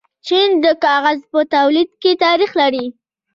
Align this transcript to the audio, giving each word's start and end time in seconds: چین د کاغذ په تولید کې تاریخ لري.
چین 0.27 0.49
د 0.63 0.65
کاغذ 0.85 1.19
په 1.31 1.39
تولید 1.53 1.89
کې 2.01 2.11
تاریخ 2.25 2.51
لري. 2.61 2.85